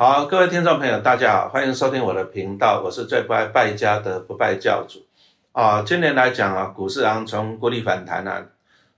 [0.00, 5.04] 好，各位听众朋友，大家好，欢迎收听我的频道，我是最不爱败家的不败教主
[5.52, 5.82] 啊。
[5.82, 8.46] 今年来讲啊，股市然后从国力反弹啊，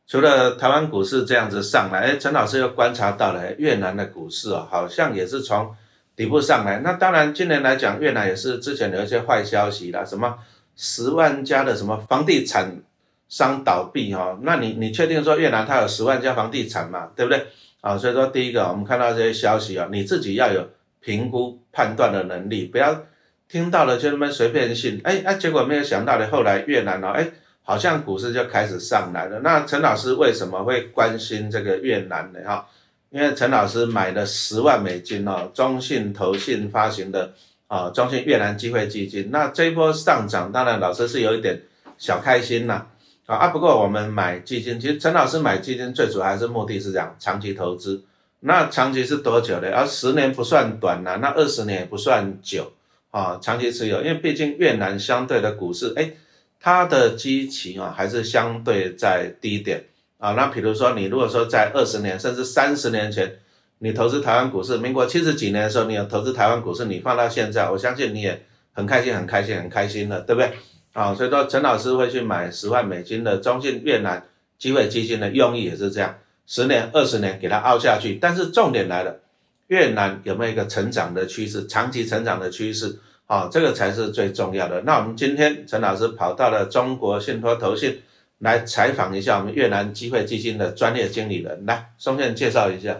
[0.06, 5.74] 除了台湾股市这样子上来，哎，陈老师又观察到了越南的股市啊，好像也是从
[6.14, 6.78] 底部上来。
[6.84, 10.38] 那当然，今年来讲，越南也是之前有一些坏消息啦，什么
[10.76, 12.80] 十万家的什么房地产
[13.28, 17.08] 商倒闭哈，那你你确定说越南它有十万家房地产嘛？
[17.16, 17.48] 对不对？
[17.80, 20.64] 啊，所以说第一个，我们看到这些消息啊，你自己要有。
[21.02, 23.02] 评估判断的能力，不要
[23.48, 27.28] 听到了就那么随便信，哎哎，结果没有想到的，后来越南哦，哎，
[27.62, 29.40] 好像股市就开始上来了。
[29.40, 32.38] 那陈老师为什么会关心这个越南呢？
[32.46, 32.66] 哈，
[33.10, 37.34] 因为陈老师买了十万美金哦，中信投信发行的
[37.66, 39.28] 啊，中信越南机会基金。
[39.30, 41.60] 那这一波上涨，当然老师是有一点
[41.98, 42.86] 小开心呐，
[43.26, 48.04] 啊啊，不过我们买基金，其实陈老师买基金最主要还是目的是这样，长期投资。
[48.44, 49.72] 那长期是多久的？
[49.72, 52.72] 而十年不算短呐，那二十年也不算久
[53.12, 53.38] 啊。
[53.40, 56.10] 长期持有，因为毕竟越南相对的股市，哎，
[56.58, 59.84] 它的基期啊还是相对在低点
[60.18, 60.32] 啊。
[60.32, 63.38] 那比如说你如果说在二十年甚至三十年前，
[63.78, 70.50] 你投资台湾股市，民国七十几年的时候，你有投资台湾股市，你放到现在，我相信你也很开心、很开心、很开心的，对不对？
[70.94, 74.26] 啊，所以说陈老师会去买十万美金的中信越南
[74.58, 76.16] 机会基金的用意也是这样。
[76.46, 79.20] 十年、二十年给它凹下去，但是重点来了，
[79.68, 82.98] 越南有没有一个成长的趋势，长期成长的趋势？
[83.26, 84.82] 啊，这个才是最重要的。
[84.82, 88.02] 那我们今天陈老师跑到了中国信托投信
[88.40, 92.98] 来采访一下我们越南机会基金的专业经理人，来，松健介绍一下。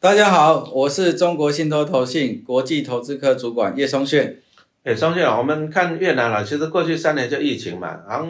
[0.00, 4.40] 大家好，我是中国信托投信国际投资科主管叶松炫。
[4.82, 8.26] 哎，松炫我们看越南了，其实过去三年就疫情嘛，然后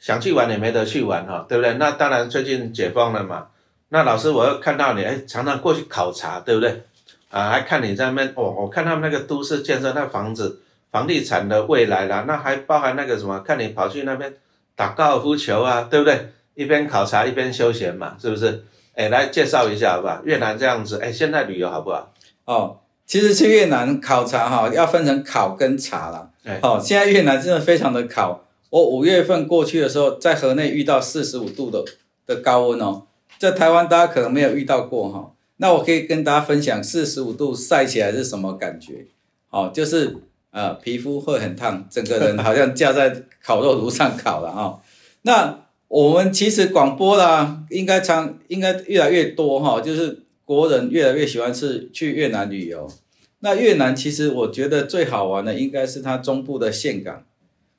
[0.00, 1.74] 想去玩也没得去玩哈，对不对？
[1.74, 3.48] 那当然最近解封了嘛。
[3.90, 6.82] 那老师，我又看到你，哎，常常过去考察，对不对？
[7.28, 10.60] 啊，还看你在那边，哦，我看他们那个都市建设那房子、
[10.90, 14.32] 房地产的未来啦，那还包含那个什么，看你跑去那边
[14.74, 16.32] 打高尔夫球啊，对不对？
[16.54, 18.64] 一边考察一边休闲嘛，是不是？
[18.94, 20.20] 哎，来介绍一下好不好？
[20.24, 22.12] 越南这样子，哎，现在旅游好不好？
[22.44, 26.30] 哦，其实去越南考察哈，要分成考跟察啦。
[26.44, 28.44] 哎，哦，现在越南真的非常的考。
[28.70, 31.84] 我五月份过去的时候，在河内遇到四十五度的
[32.26, 33.02] 的高温哦。
[33.40, 35.32] 在台湾，大家可能没有遇到过哈。
[35.56, 39.06] 那我可以跟大家分享，四十五度晒起来是什么感觉？
[39.48, 40.14] 哦，就是
[40.50, 44.82] 呃，皮肤会很烫，整个人 好像架在烤肉炉上烤了哈。
[45.22, 45.58] 那
[45.88, 52.92] 我们其实广播啦，应该常应该越来越多哈，就是国人越来越喜欢是去越南旅游。
[53.38, 57.24] 那越南其实我觉得最好玩的应该是它中部的岘港，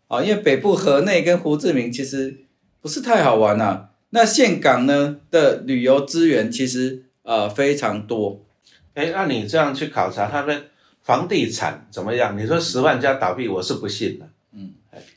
[0.07, 2.45] 啊，因为北部河内跟胡志明其实
[2.81, 3.89] 不是太好玩呐。
[4.11, 8.41] 那岘港呢的旅游资源其实呃非常多，
[8.93, 10.65] 哎，那你这样去考察他们
[11.01, 12.37] 房地产怎么样？
[12.37, 14.27] 你说十万家倒闭，我是不信的。
[14.53, 14.73] 嗯，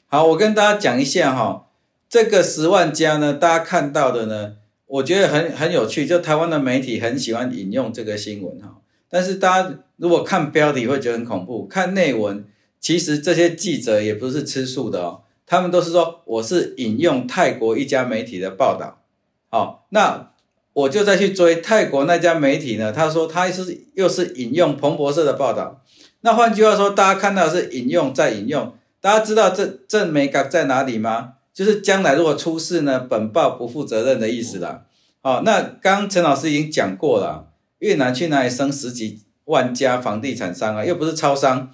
[0.06, 1.66] 好，我跟大家讲一下哈，
[2.08, 4.56] 这个十万家呢，大家看到的呢，
[4.86, 8.80] 我觉得很很有趣，就台湾的媒体很喜欢引用这个新闻哈，
[9.10, 12.44] 但是大家如果看标题会觉得很恐怖，看内文，
[12.78, 15.22] 其实这些记者也不是吃素的哦。
[15.46, 19.02] 他们都是说我是引用泰国一家媒体的报道，
[19.50, 20.30] 好，那
[20.72, 22.92] 我就再去追泰国那家媒体呢？
[22.92, 25.82] 他说他是又是引用彭博社的报道，
[26.22, 31.34] 那换句话说，大家看到是引用再引用，大家知道这这美感在哪里吗？
[31.52, 34.86] 就是将来如果出事呢，本报不负责任的意思啦。
[35.22, 40.84] 好，那刚陈老师已经讲过了，越南去哪里生十几万家房地产商啊？
[40.84, 41.70] 又不是超商。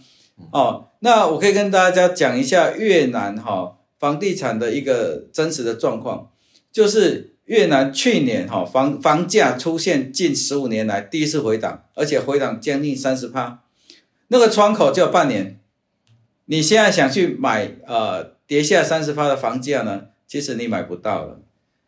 [0.52, 6.30] 哦，那我可以跟大家讲一下越南哈房地产的一个真实的状况，
[6.72, 13.62] 就是越南去年哈房房价出现近十五年来第一次回档，而且回档将近三十趴，
[14.28, 15.58] 那个窗口就半年。
[16.46, 21.40] 你现在想去买呃跌下三十趴的房价呢，其实你买不到了。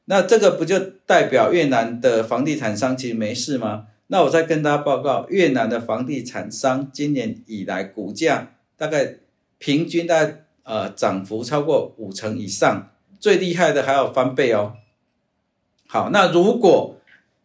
[0.05, 3.87] 那这个不就代表越南的房地产商其实没事吗？
[4.07, 9.15] 那我再跟大家报告，越南的房地产商今年以来股价大概
[9.59, 12.91] 平均大概呃涨幅超过五成以上，
[13.21, 14.73] 最厉害的还要翻倍哦。
[15.87, 16.97] 好，那如果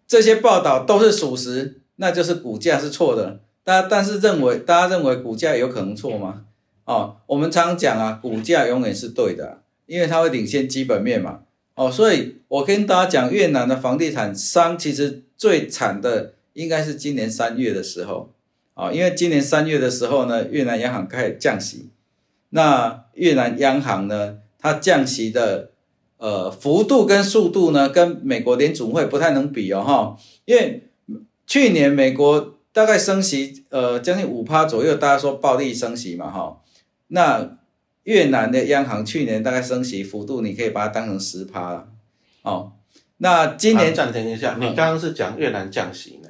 [0.07, 3.41] 这些报道都是属实，那就是股价是错的。
[3.63, 6.45] 大家但是认为大家认为股价有可能错吗？
[6.85, 11.41] 哦，我们常讲啊，股价永远是对的，因为它会领先基本面嘛。
[11.75, 16.33] 哦，所以我跟大家讲，越南的房地产商其实最惨的。
[16.53, 18.33] 应该是今年三月的时候，
[18.77, 21.89] 啊，因为今年三月的时候呢，越南央行开始降息，
[22.51, 25.71] 那越南央行呢，它降息的
[26.17, 30.89] 呃幅度跟速度呢，跟美国联储会不太能比哦，哈，因为
[31.47, 36.61] 去年美国大概升息呃将近五趴左右，大家说暴力升息嘛哈。
[37.07, 37.57] 那
[38.03, 41.87] 越南的央行去年大概升息幅度，你可以把它当成十趴了
[42.43, 42.73] 哦。
[43.17, 46.26] 那今年暂停一下，你刚刚是讲越南降息呢？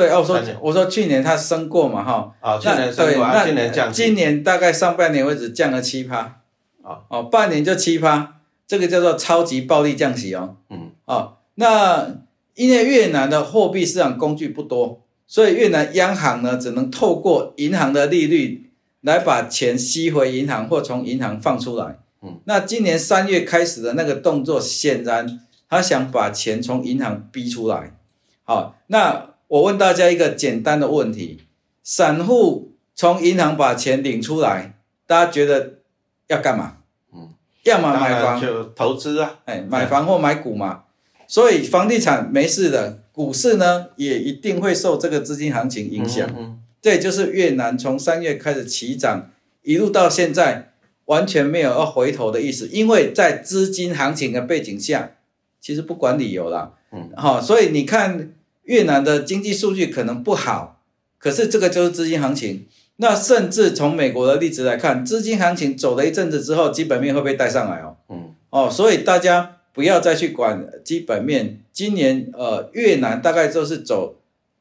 [0.00, 2.34] 对哦，我说我说去年它升过嘛哈。
[2.40, 6.40] 啊，去年升过，今年降今年大概上半年为止降了七趴。
[6.82, 8.36] 啊哦，半年就七趴，
[8.66, 10.56] 这个叫做超级暴力降息哦。
[10.70, 10.90] 嗯。
[11.04, 12.06] 哦，那
[12.54, 15.02] 因为越南的货币市场工具不多。
[15.26, 22.00] 所以越南央行呢，只能透过银行的利率来把钱吸回银行或从银行放出来。
[22.20, 25.38] 嗯，那今年三月开始的那个动作，显然
[25.68, 27.94] 他想把钱从银行逼出来。
[28.42, 31.40] 好，那我问大家一个简单的问题：
[31.82, 35.80] 散户从银行把钱领出来，大家觉得
[36.28, 36.76] 要干嘛？
[37.12, 37.30] 嗯，
[37.64, 40.84] 要么买房就投资啊，哎，买房或买股嘛。
[41.26, 42.98] 所以房地产没事的。
[43.12, 46.30] 股市呢，也一定会受这个资金行情影响。
[46.38, 49.30] 嗯，这就是越南从三月开始起涨，
[49.62, 50.72] 一路到现在
[51.06, 52.68] 完全没有要回头的意思。
[52.68, 55.16] 因为在资金行情的背景下，
[55.60, 56.76] 其实不管理由了。
[56.92, 58.32] 嗯，好，所以你看
[58.70, 60.80] 越南的经济数据可能不好，
[61.18, 62.66] 可是这个就是资金行情。
[62.96, 67.96] 那甚至从美国的例子来看，资金行情走了一阵子之后，基本面会被带上来哦。
[68.08, 69.56] 嗯，哦，所以大家。
[69.72, 74.16] 不要再去管基本面，今年呃越南大概就是走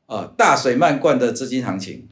[0.06, 2.08] 呃大水漫灌的资金行情。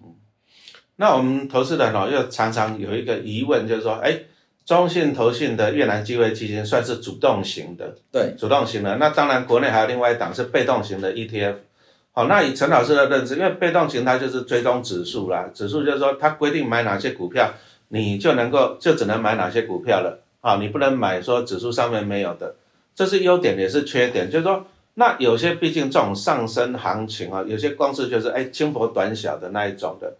[0.96, 4.22] 那我们投资人哦，又常常有一个疑问，就是说，哎，
[4.66, 8.98] 中信投信的越南机会基金算是主动型的，对，主动型的。
[8.98, 11.54] 那当然，国内还有另外一档是被动型的 ETF。
[12.18, 17.54] 好，那以陈老师的认知，因为被动型它就是追踪指数啦，指数就是说它规定买哪些股票，
[17.90, 20.19] 你就能够就只能买哪些股票了。
[20.42, 22.56] 啊，你不能买说指数上面没有的。
[22.96, 24.66] 这是优点也是缺点，就是说，
[24.96, 30.16] 那有些毕竟这种上升行情啊，有些公司就是哎轻薄短小的那一种的，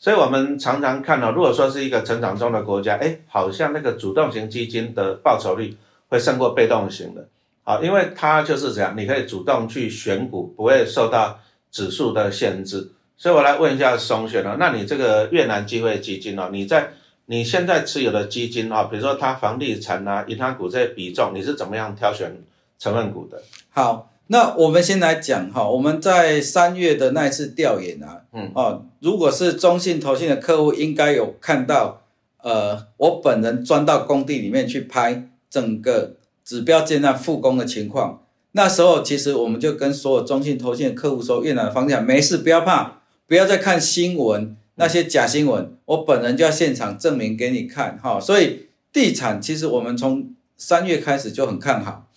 [0.00, 5.76] 所以我们常常看到，如果说是一个成长中的国家，哎，好像那个主动型基金的报酬率
[6.08, 7.28] 会胜过被动型的，
[7.66, 11.38] 啊，因为它就是这样，你可以主动去选股，不会受到
[11.70, 12.92] 指数的限制。
[13.18, 16.92] 所以我来问一下松雪了，那你这个越南机会基金哦，你在？
[17.28, 22.40] 你现在持有的基金啊，比如说它房地产啊、银行股这些比重，你是怎么样挑选
[22.78, 23.42] 成分股的？
[23.70, 32.02] 好，那我们先来讲哈，我们在三月的那一次调研啊，嗯哦，如果是中信投信的客户，应该有看到，
[32.44, 36.14] 呃，我本人钻到工地里面去拍整个
[36.46, 38.22] 指标建站复工的情况。
[38.52, 44.56] 那时候其实我们就跟所有中信投信的客户说，越南房地产没事，不要怕，不要再看新闻。
[44.76, 52.08] 那些假新闻，我本人就要现场证明给你看，哈，所以地产其实我们从三月开始就很看好。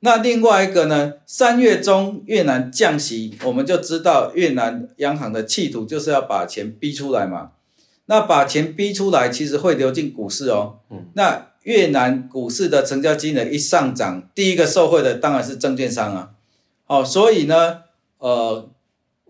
[0.00, 7.52] 那另外一个呢，三月中越南降息，我们就知道越南央行的企图就是要把钱逼出来嘛。
[8.06, 10.78] 那把钱逼出来，其实会流进股市哦。
[10.90, 11.06] 嗯。
[11.14, 16.30] 那越南股市的成交金额一上涨，第一个受惠的当然是证券商啊。
[16.86, 17.82] 哦，所以呢，
[18.18, 18.70] 呃。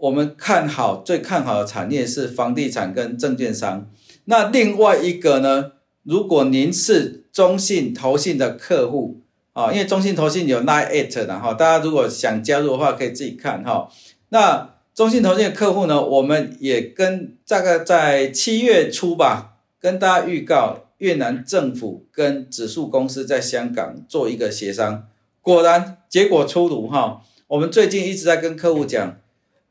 [0.01, 3.91] 我们看好最看好的产业是房地产跟证券商。
[4.27, 5.73] 那另外一个呢？
[6.05, 9.23] 如果您是中信投信的客户
[9.55, 13.89] 啊，因为中信投信有 nine eight 的哈，大家如果想加入的话，可以自己看哈。
[14.29, 25.09] 那中信投信的客户呢，我们也跟大概在七月初吧，跟大家预告越南政府跟指数公司在香港做一个协商，
[25.43, 27.23] 果然结果出炉哈。
[27.49, 29.17] 我们最近一直在跟客户讲。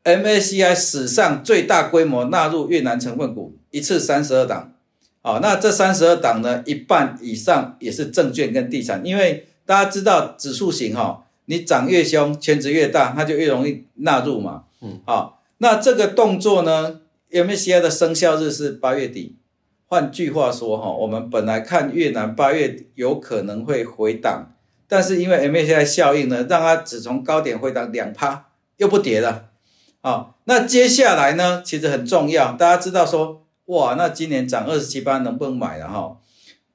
[0.04, 4.72] MACI 史上最大规模纳入越南成分股，一次三十二档，
[5.20, 19.36] 好，那这三十二档呢，一半以上也是证券跟地产，因为大家知道指数型哈，你涨越凶，圈子越大，它就越容易纳入嘛，嗯，好，那这个动作呢，MACI 的生效日是八月底，
[19.90, 24.54] 换句话说哈，我们本来看越南八月有可能会回档，
[24.86, 29.46] 但是因为 MACI 效应呢，让它只从高点回档两趴，又不跌了。
[30.02, 31.62] 好，那接下来呢？
[31.64, 36.18] 其实很重要，大家知道说，哇，那今年涨二十七八能不能买了哈？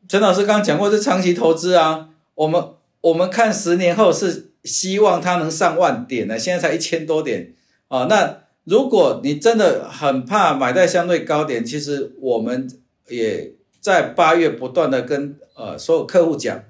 [0.07, 2.61] 陈老师刚刚讲过是长期投资啊，我们
[3.01, 7.53] 我们看十年后是希望它能上万点的，现在才一千多点
[7.89, 8.05] 啊。
[8.09, 12.67] 那如果你真的很怕买在相对高点，其实我们
[13.09, 16.63] 也在八月不断的跟呃所有客户讲，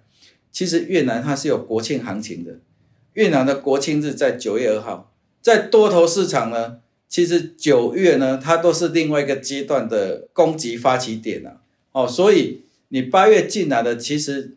[0.51, 2.59] 其实越南它是有国庆行情的，
[3.13, 5.13] 越南的国庆日在九月二号。
[5.41, 11.57] 在多头市场呢，其实九月呢，它都是另外一个阶段的攻击发起点啊。
[11.91, 14.55] 哦，所以你八月进来的，其实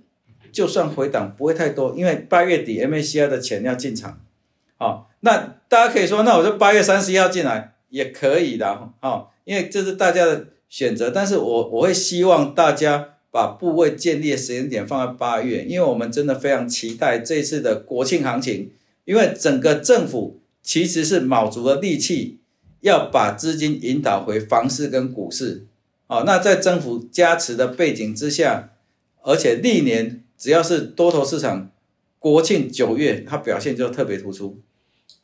[0.52, 4.22] 就算回档不会太多，因为八月底 MACI 的钱要进场。
[4.78, 11.10] 好，那大家可以说，那我就八月三十一号进来，也可以的哦，因为这是大家的选择。
[11.10, 18.70] 但是我我会希望大家把部位建立的时间点放在八月，因为我们真的非常期待这次的国庆行情，
[19.04, 22.38] 因为整个政府其实是卯足了力气
[22.80, 25.66] 要把资金引导回房市跟股市。
[26.06, 28.70] 哦，那在政府加持的背景之下，
[29.22, 31.70] 而且历年只要是多头市场，
[32.18, 34.60] 国庆九月它表现就特别突出。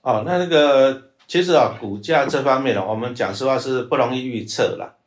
[0.00, 4.98] 哦，那那个其实啊，股价这方面呢，我们讲实话是不容易预测了。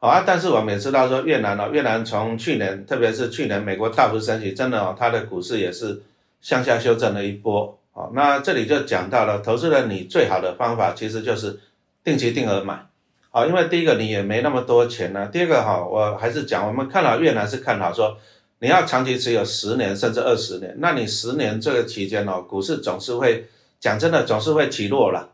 [0.00, 6.00] 好啊，但是我们也知道说越南哦，越南从去年，特别是去年美国大幅升息，真的哦，它的股市也是
[6.40, 7.78] 向下修正了一波。
[7.92, 11.58] 哦，那这里就讲到了，投资人你最好的方法其实就是
[12.04, 12.86] 定期定额买。
[13.30, 18.16] 好，因为第一个你也没那么多钱呢，第二个哈，我还是讲我们看好越南是看好说
[18.60, 23.46] 你要长期持有十年甚至二十年，那你十年这个期间哦，股市总是会。
[23.80, 25.28] 讲真的，总是会起落了。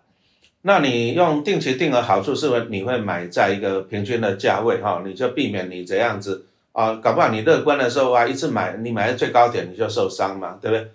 [0.66, 10.90] 那你用定期定额好处是会你会买在一个平均的价位哈，你就避免你这样子啊，搞不好你乐观的时候啊，一次买你买在最高点你就受伤嘛，对不对？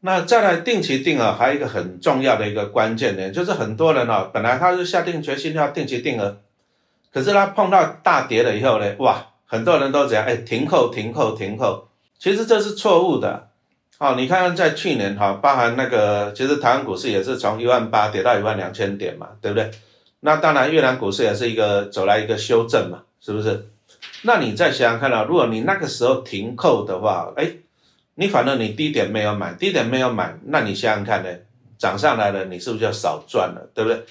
[0.00, 6.38] 那再来定期定额还有一个很重要的一个关键点，就是很多人哦，本来他是下定决心要定期定额，
[7.12, 11.88] 可是他碰到大跌了以后呢，哇，很多人都这样，哎，停扣停扣停扣，
[12.18, 13.50] 其实这是错误的。
[14.02, 19.70] 哦，你看看在去年哈，包含那个，其实台湾股市也是从一万八跌到一万两千点嘛，对不对？
[20.18, 23.68] 那当然越南股市也是一个走来一个修正嘛，是不是？
[24.22, 27.48] 那你再想想看啊，如果你那个时候停扣的话，哎，
[28.16, 31.28] 你反正你低点没有买，低点没有买，那你想想看呢，
[31.78, 34.02] 涨上来了，你是不是就少赚了，对不对？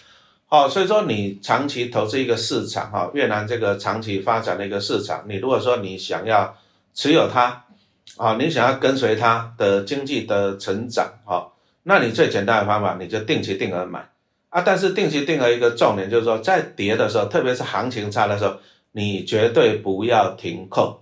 [0.48, 6.56] 好，所以说你长期投资一个市场哈，越南这个长期发展的一个市场，你如果说你想要
[6.94, 7.66] 持有它。
[8.18, 11.48] 啊，你想要跟随它的经济的成长，哈，
[11.84, 14.08] 那你最简单的方法，你就定期定额买
[14.50, 14.62] 啊。
[14.62, 18.56] 但是定期定额一个重点就是说，在跌的时候，特别是行情差的时候，
[18.92, 21.02] 你绝对不要停扣。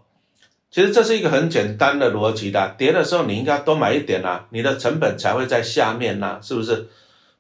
[0.72, 6.88] 其实这是一个很简单的逻辑的，跌的时候你应该多买一点啊，你的成本才会在下面呐，是不是？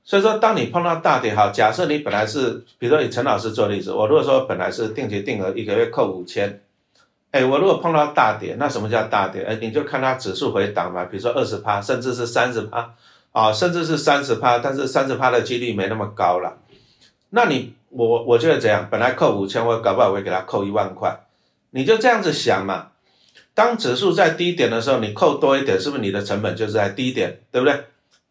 [0.04, 6.60] 所以说，当你碰到大跌，哈，假设你本来是，比如说以陈老师做例子，我如果说本来是定期定额一个月扣五千。
[7.32, 9.44] 哎，我如果碰到大跌，那什么叫大跌？
[9.44, 12.94] 哎，你就看它指数回档嘛，比如说二十趴，甚至是三十趴，
[13.32, 16.58] 啊，甚至是三十趴，但是三十趴的几率没那么高了。
[17.30, 18.88] 那你我我觉得怎样？
[18.90, 21.20] 本来扣五千，我搞不好我会给他扣一万块。
[21.70, 22.88] 你就这样子想嘛。
[23.54, 27.84] 当指数在低点的时候，你扣多一点，是不是你的成本就是在低点，对不对？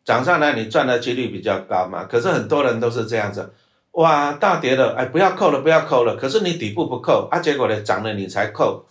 [0.04, 2.04] 涨上来你赚的几率比较高嘛。
[2.04, 3.52] 可是很多人都是这样子。
[3.98, 6.14] 哇，大跌了，哎，不要扣了，不要扣了。
[6.14, 8.86] 可是你底部不扣啊，结果呢，涨了你才扣，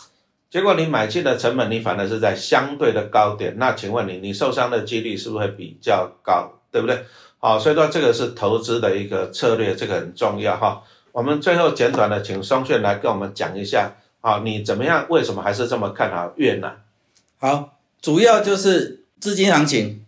[0.50, 3.56] 结果你买进的成本你反而是在相对的高点。
[3.58, 7.06] 那请问你，你受伤的几率是不是会比较高，对不对？
[7.40, 10.84] 好，所以说这个是投资的一个策略，这个很重要哈。
[11.14, 15.06] 我们最后简短的请双炫来跟我们讲一下，啊，你怎么样？
[15.08, 16.82] 为什么还是这么看好越南？
[17.40, 20.04] 好，主要就是资金行情。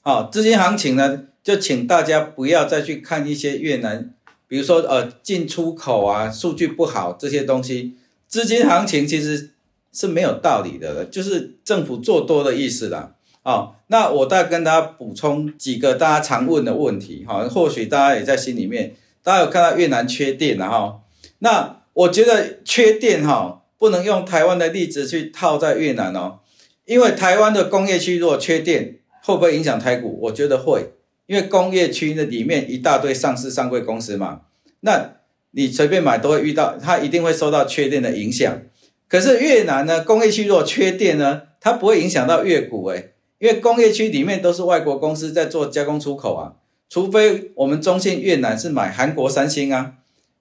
[0.00, 4.12] 好，资金行情呢，就请大家不要再去看一些越南。
[4.52, 7.94] 比如说，呃，进出口啊，数据不好这些东西，
[8.28, 9.52] 资金行情其实
[9.94, 13.14] 是没有道理的，就是政府做多的意思啦。
[13.44, 21.00] 哦，那我再跟大家补充几个大家常问的问题，哈，或许大家也在心里面，大家有看到越南缺电了哈？
[21.38, 26.40] 那我觉得缺电哈，不能用台湾的例子去套在越南哦，
[26.84, 30.18] 因为台湾的工业区如果缺电，会不会影响台股？
[30.24, 30.92] 我觉得会。
[31.32, 34.42] 因为工业区的里面一大堆上市上柜公司嘛，
[34.80, 35.14] 那
[35.52, 38.60] 你随便买都会遇到，它一定会受到缺电的影响。
[39.08, 46.52] 可是越南呢，工业区如果缺电呢，它不会影响到越股诶，因为工业区里面都是外国公司在做加工出口啊，
[46.90, 49.94] 除非我们中信越南是买韩国三星啊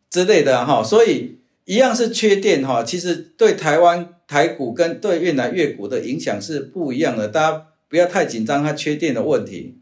[0.10, 9.78] 之类的哈，所以一样是缺电哈，其实对台湾台股跟对越南越股的影响是不一样的，大家不要太紧张它缺电的问题。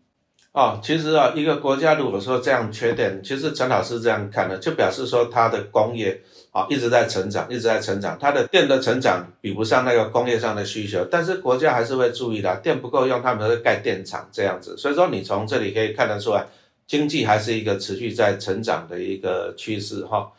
[0.52, 6.20] 哦，其实啊，一个国家如果说这样缺电，其实陈老师这样看的，就表示说它的工业
[6.52, 14.76] 啊一直在成长，一直在成长，它的电的成长比不上那个工业上的需求，但是国家还是会注意的，电不够用，他们会盖电厂这样子。
[14.76, 16.44] 所以说你从这里可以看得出来，
[16.88, 20.32] 经济还是一个持续在成长的一个趋势哈。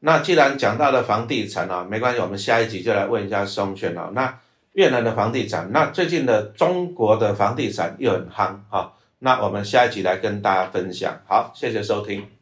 [0.00, 4.10] 那既然讲到了房地产啊，没关系，我们下一集就来问一下松泉啊。
[4.14, 4.38] 那
[4.72, 8.94] 越南的房地产，那最近的中国的房地产又很夯哈。
[9.20, 12.37] 那我们下一集来跟大家分享，好，谢谢收听。